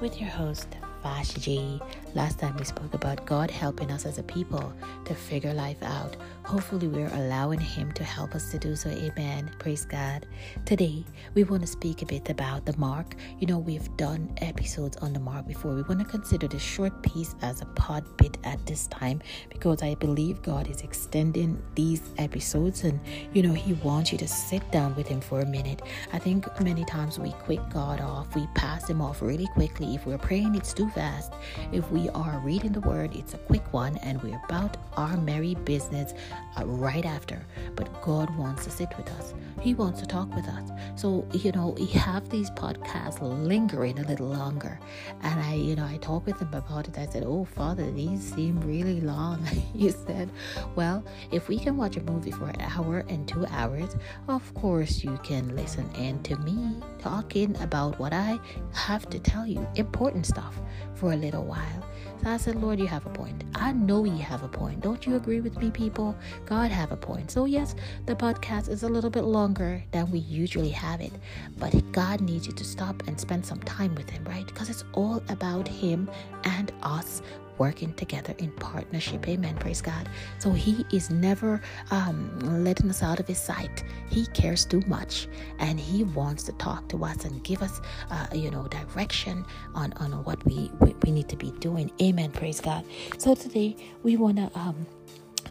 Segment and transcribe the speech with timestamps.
[0.00, 0.68] with your host,
[1.02, 1.80] Vashti G.
[2.14, 4.72] Last time we spoke about God helping us as a people
[5.04, 6.16] to figure life out.
[6.48, 8.88] Hopefully, we're allowing Him to help us to do so.
[8.88, 9.50] Amen.
[9.58, 10.24] Praise God.
[10.64, 11.04] Today,
[11.34, 13.16] we want to speak a bit about the mark.
[13.38, 15.74] You know, we've done episodes on the mark before.
[15.74, 19.82] We want to consider this short piece as a pod bit at this time because
[19.82, 22.98] I believe God is extending these episodes and,
[23.34, 25.82] you know, He wants you to sit down with Him for a minute.
[26.14, 29.94] I think many times we quick God off, we pass Him off really quickly.
[29.94, 31.34] If we're praying, it's too fast.
[31.72, 35.54] If we are reading the Word, it's a quick one and we're about our merry
[35.54, 36.14] business
[36.58, 37.44] uh, right after.
[37.74, 39.34] But God wants to sit with us.
[39.60, 40.70] He wants to talk with us.
[40.96, 44.78] So, you know, we have these podcasts lingering a little longer.
[45.22, 46.98] And I, you know, I talked with him about it.
[46.98, 49.44] I said, Oh, Father, these seem really long.
[49.74, 50.30] he said,
[50.76, 53.96] Well, if we can watch a movie for an hour and two hours,
[54.28, 58.38] of course you can listen in to me talking about what I
[58.72, 60.60] have to tell you, important stuff,
[60.94, 61.87] for a little while.
[62.22, 63.44] So I said, Lord, you have a point.
[63.54, 64.80] I know you have a point.
[64.80, 66.16] Don't you agree with me, people?
[66.46, 67.30] God have a point.
[67.30, 67.74] So yes,
[68.06, 71.12] the podcast is a little bit longer than we usually have it,
[71.58, 74.46] but God needs you to stop and spend some time with Him, right?
[74.46, 76.10] Because it's all about Him
[76.44, 77.22] and us
[77.58, 79.28] working together in partnership.
[79.28, 79.56] Amen.
[79.56, 80.08] Praise God.
[80.38, 81.60] So He is never
[81.90, 83.84] um, letting us out of His sight.
[84.10, 85.28] He cares too much,
[85.58, 89.44] and He wants to talk to us and give us, uh, you know, direction
[89.74, 91.90] on on what we, we we need to be doing.
[92.02, 92.30] Amen.
[92.32, 92.84] Praise God.
[93.18, 94.86] So today we want to um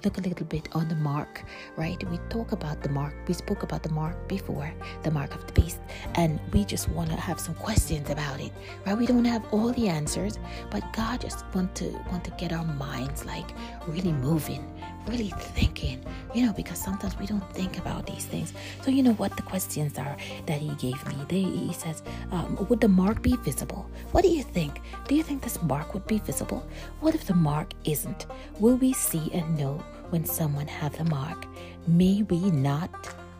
[0.03, 1.43] look a little bit on the mark,
[1.75, 2.01] right?
[2.09, 3.13] We talk about the mark.
[3.27, 4.71] We spoke about the mark before,
[5.03, 5.79] the mark of the beast,
[6.15, 8.51] and we just want to have some questions about it,
[8.85, 8.97] right?
[8.97, 12.65] We don't have all the answers, but God just want to want to get our
[12.65, 13.49] minds like
[13.87, 14.63] really moving,
[15.07, 18.53] really thinking, you know, because sometimes we don't think about these things.
[18.81, 21.15] So you know what the questions are that He gave me.
[21.27, 23.89] They, he says, um, would the mark be visible?
[24.11, 24.81] What do you think?
[25.07, 26.65] Do you think this mark would be visible?
[26.99, 28.25] What if the mark isn't?
[28.59, 31.45] Will we see and know when someone has the mark?
[31.87, 32.91] May we not,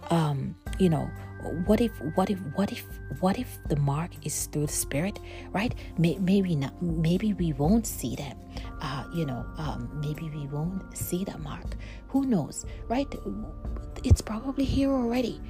[0.10, 1.10] um, you know,
[1.66, 2.86] what if what if what if
[3.20, 5.20] what if the mark is through the spirit
[5.52, 5.74] right?
[5.98, 8.38] Maybe not maybe we won't see that
[8.82, 11.78] uh, you know um, maybe we won't see that mark.
[12.10, 13.08] Who knows right?
[14.04, 15.42] It's probably here already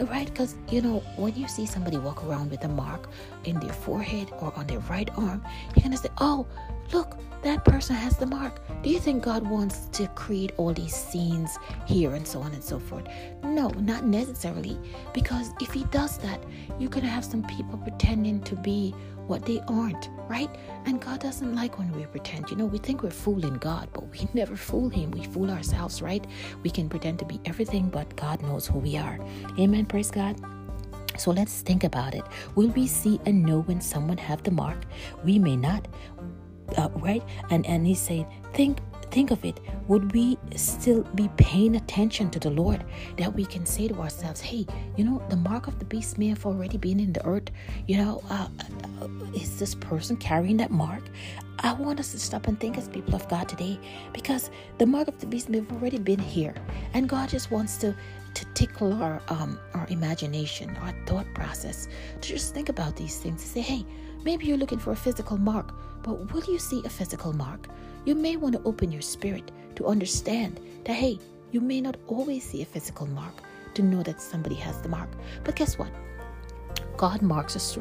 [0.00, 0.26] right?
[0.26, 3.08] Because you know when you see somebody walk around with a mark
[3.44, 5.42] in their forehead or on their right arm
[5.74, 6.46] you're gonna say oh
[6.92, 10.94] look that person has the mark do you think god wants to create all these
[10.94, 13.06] scenes here and so on and so forth
[13.42, 14.78] no not necessarily
[15.14, 16.42] because if he does that
[16.78, 18.94] you're gonna have some people pretending to be
[19.30, 20.50] what they aren't, right?
[20.86, 22.50] And God doesn't like when we pretend.
[22.50, 25.12] You know, we think we're fooling God, but we never fool Him.
[25.12, 26.26] We fool ourselves, right?
[26.64, 29.20] We can pretend to be everything, but God knows who we are.
[29.56, 29.86] Amen.
[29.86, 30.34] Praise God.
[31.16, 32.24] So let's think about it.
[32.56, 34.84] Will we see and know when someone have the mark?
[35.24, 35.86] We may not,
[36.76, 37.22] uh, right?
[37.50, 38.78] And and he's saying, think
[39.10, 39.58] think of it.
[39.88, 42.84] Would we still be paying attention to the lord
[43.16, 44.64] that we can say to ourselves hey
[44.96, 47.50] you know the mark of the beast may have already been in the earth.
[47.88, 48.48] You know uh,
[49.02, 51.02] uh, is this person carrying that mark?
[51.62, 53.78] I want us to stop and think as people of God today
[54.14, 56.54] because the mark of the beast may have already been here.
[56.94, 57.94] And God just wants to
[58.34, 61.88] to tickle our um our imagination, our thought process,
[62.20, 63.42] to just think about these things.
[63.42, 63.84] To say, hey,
[64.24, 67.68] maybe you're looking for a physical mark, but will you see a physical mark?
[68.04, 71.18] You may want to open your spirit to understand that hey,
[71.50, 73.34] you may not always see a physical mark
[73.74, 75.08] to know that somebody has the mark.
[75.44, 75.90] But guess what?
[76.96, 77.76] God marks us.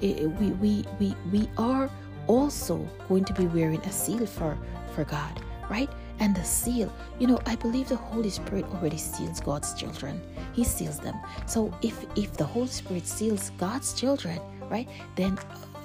[0.00, 1.90] We we we we are
[2.26, 4.56] also going to be wearing a seal for
[4.94, 5.90] for God, right?
[6.20, 10.20] And the seal, you know, I believe the Holy Spirit already seals God's children.
[10.52, 11.16] He seals them.
[11.46, 14.88] So if if the Holy Spirit seals God's children, right?
[15.16, 15.38] Then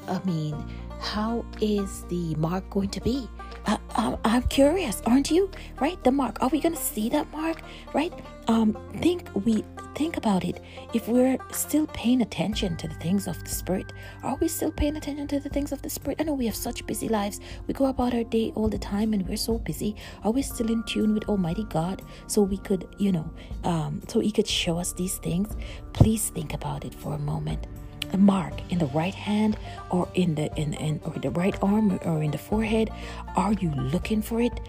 [0.07, 0.55] I mean,
[0.99, 3.27] how is the mark going to be?
[3.65, 3.77] Uh,
[4.25, 5.49] I'm curious, aren't you?
[5.79, 6.41] Right, the mark.
[6.41, 7.61] Are we going to see that mark?
[7.93, 8.13] Right.
[8.47, 9.63] Um, think we
[9.95, 10.61] think about it.
[10.93, 13.93] If we're still paying attention to the things of the spirit,
[14.23, 16.17] are we still paying attention to the things of the spirit?
[16.19, 17.39] I know we have such busy lives.
[17.67, 19.95] We go about our day all the time, and we're so busy.
[20.23, 23.29] Are we still in tune with Almighty God, so we could, you know,
[23.63, 25.55] um, so He could show us these things?
[25.93, 27.67] Please think about it for a moment
[28.11, 29.57] the mark in the right hand
[29.89, 32.91] or in the in, in or the right arm or in the forehead
[33.35, 34.59] are you looking for it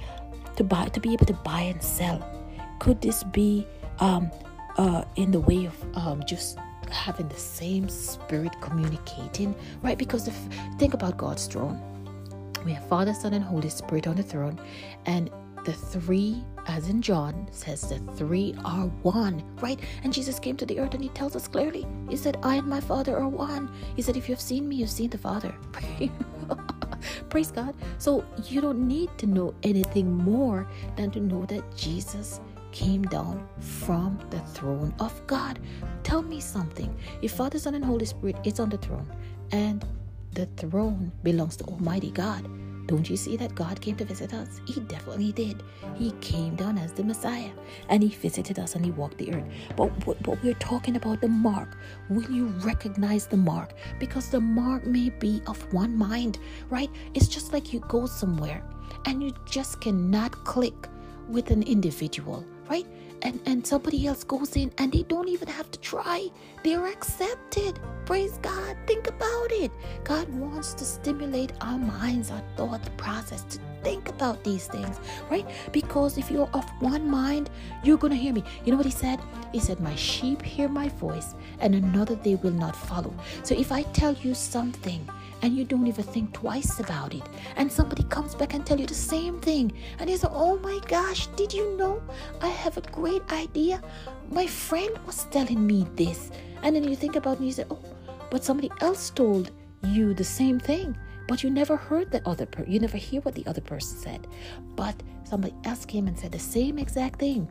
[0.56, 2.18] to buy to be able to buy and sell
[2.78, 3.66] could this be
[4.00, 4.30] um
[4.78, 6.58] uh in the way of um just
[6.90, 10.36] having the same spirit communicating right because if
[10.78, 11.80] think about god's throne
[12.64, 14.58] we have father son and holy spirit on the throne
[15.06, 15.30] and
[15.64, 19.78] the three as in John, says the three are one, right?
[20.02, 22.66] And Jesus came to the earth and he tells us clearly, He said, I and
[22.66, 23.70] my Father are one.
[23.96, 25.54] He said, If you've seen me, you've seen the Father.
[27.28, 27.74] Praise God.
[27.98, 30.66] So you don't need to know anything more
[30.96, 32.40] than to know that Jesus
[32.74, 35.60] came down from the throne of God.
[36.02, 36.94] Tell me something.
[37.22, 39.08] If Father, Son, and Holy Spirit is on the throne,
[39.52, 39.84] and
[40.32, 42.42] the throne belongs to Almighty God,
[42.88, 44.60] don't you see that God came to visit us?
[44.66, 45.62] He definitely did.
[45.94, 47.52] He came down as the Messiah
[47.88, 49.44] and he visited us and he walked the earth.
[49.76, 51.78] But, but we're talking about the mark.
[52.10, 53.74] Will you recognize the mark?
[53.98, 56.90] Because the mark may be of one mind, right?
[57.14, 58.62] It's just like you go somewhere
[59.06, 60.88] and you just cannot click
[61.28, 62.86] with an individual, right?
[63.24, 66.28] and and somebody else goes in and they don't even have to try.
[66.62, 67.80] They're accepted.
[68.06, 68.76] Praise god.
[68.86, 69.72] Think about it.
[70.04, 74.98] God wants to stimulate our minds our thought process to think about these things
[75.30, 77.50] right because if you're of one mind
[77.82, 79.20] you're gonna hear me you know what he said
[79.52, 83.70] he said my sheep hear my voice and another they will not follow so if
[83.70, 85.06] i tell you something
[85.44, 87.22] and you don't even think twice about it.
[87.56, 89.72] And somebody comes back and tell you the same thing.
[89.98, 92.02] And you say, oh my gosh, did you know
[92.40, 93.82] I have a great idea?
[94.30, 96.30] My friend was telling me this.
[96.62, 97.78] And then you think about it and you say, oh,
[98.30, 99.50] but somebody else told
[99.82, 100.96] you the same thing.
[101.26, 102.70] But you never heard the other person.
[102.70, 104.26] You never hear what the other person said.
[104.76, 107.48] But somebody else came and said the same exact thing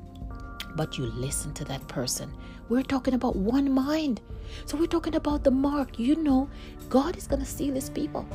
[0.76, 2.32] but you listen to that person.
[2.70, 4.22] We're talking about one mind.
[4.66, 6.00] So we're talking about the mark.
[6.00, 6.50] You know,
[6.90, 8.28] God is going to seal his people.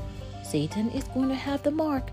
[0.44, 2.11] Satan is going to have the mark.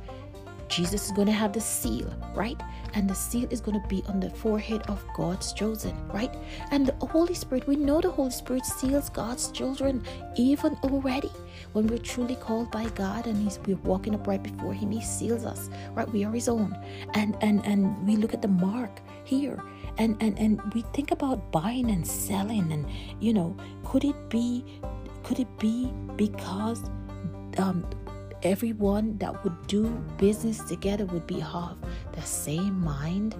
[0.68, 2.60] Jesus is going to have the seal, right?
[2.94, 6.34] And the seal is going to be on the forehead of God's chosen, right?
[6.72, 10.04] And the Holy Spirit, we know the Holy Spirit seals God's children
[10.36, 11.32] even already.
[11.74, 15.46] When we're truly called by God and He's we're walking upright before Him, He seals
[15.46, 16.10] us, right?
[16.12, 16.78] We are His own.
[17.14, 19.62] And and and we look at the mark here
[19.98, 22.86] and and and we think about buying and selling and
[23.20, 24.64] you know could it be
[25.24, 26.84] could it be because
[27.58, 27.86] um
[28.44, 29.88] everyone that would do
[30.18, 31.78] business together would be of
[32.14, 33.36] the same mind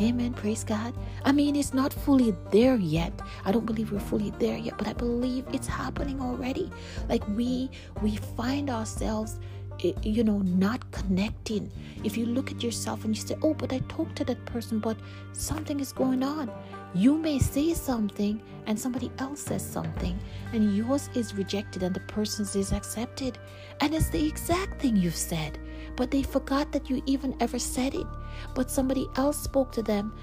[0.00, 0.32] Amen.
[0.32, 0.94] Praise God.
[1.24, 3.12] I mean, it's not fully there yet.
[3.44, 6.70] I don't believe we're fully there yet, but I believe it's happening already.
[7.08, 9.40] Like we we find ourselves
[9.84, 11.70] Eh, you know, not connecting.
[12.04, 14.78] If you look at yourself and you say, Oh, but I talked to that person,
[14.80, 14.96] but
[15.32, 16.50] something is going on.
[16.94, 20.18] You may say something and somebody else says something,
[20.52, 23.38] and yours is rejected and the person's is accepted.
[23.80, 25.58] And it's the exact thing you've said,
[25.96, 28.06] but they forgot that you even ever said it.
[28.54, 30.14] But somebody else spoke to them,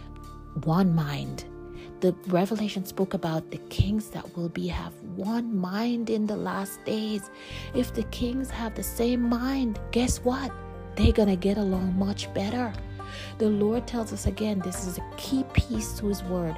[0.64, 1.46] one mind
[2.02, 6.84] the revelation spoke about the kings that will be have one mind in the last
[6.86, 7.30] days.
[7.74, 10.52] If the kings have the same mind guess what?
[10.96, 12.74] They're gonna get along much better.
[13.38, 16.56] The lord tells us again this is a key piece to his word.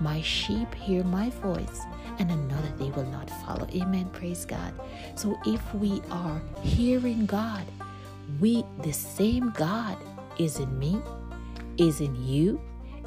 [0.00, 1.80] My sheep hear my voice
[2.18, 3.66] and another they will not follow.
[3.74, 4.10] Amen.
[4.10, 4.72] Praise god.
[5.14, 7.64] So if we are hearing god
[8.40, 9.96] we the same god
[10.38, 11.00] is in me
[11.78, 12.60] is in you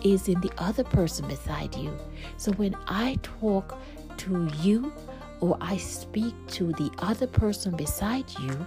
[0.03, 1.97] is in the other person beside you.
[2.37, 3.77] So when I talk
[4.17, 4.93] to you
[5.41, 8.65] or I speak to the other person beside you,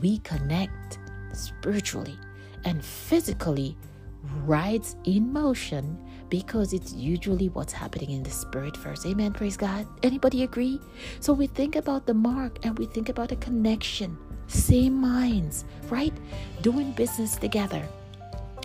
[0.00, 0.98] we connect
[1.32, 2.18] spiritually
[2.64, 3.76] and physically
[4.44, 5.98] rides in motion
[6.28, 9.06] because it's usually what's happening in the spirit first.
[9.06, 9.32] Amen.
[9.32, 9.86] Praise God.
[10.02, 10.80] Anybody agree?
[11.20, 14.16] So we think about the mark and we think about a connection.
[14.46, 16.12] Same minds, right?
[16.62, 17.86] Doing business together,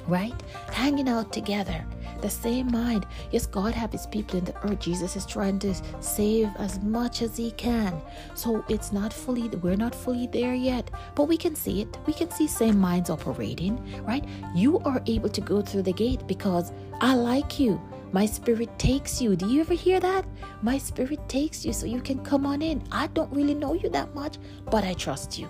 [0.08, 0.34] right?
[0.72, 1.86] Hanging out together
[2.22, 3.06] the same mind.
[3.32, 4.80] Yes, God have his people in the earth.
[4.80, 8.02] Jesus is trying to save as much as he can.
[8.36, 11.98] So it's not fully, we're not fully there yet, but we can see it.
[12.06, 14.26] We can see same minds operating, right?
[14.56, 16.72] You are able to go through the gate because
[17.02, 17.82] I like you.
[18.12, 19.36] My spirit takes you.
[19.36, 20.26] Do you ever hear that?
[20.64, 22.82] My spirit takes you so you can come on in.
[22.92, 24.38] I don't really know you that much,
[24.72, 25.48] but I trust you.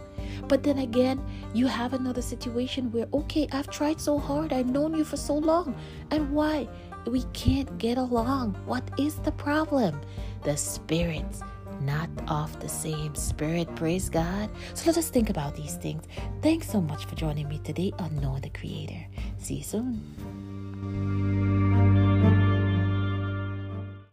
[0.50, 4.96] But then again, you have another situation where, okay, I've tried so hard, I've known
[4.96, 5.76] you for so long.
[6.12, 6.68] And why?
[7.06, 8.56] We can't get along.
[8.66, 10.02] What is the problem?
[10.44, 11.42] The spirits
[11.82, 13.74] not of the same spirit.
[13.76, 14.50] Praise God.
[14.74, 16.04] So let us think about these things.
[16.42, 19.06] Thanks so much for joining me today on Know the Creator.
[19.38, 21.39] See you soon.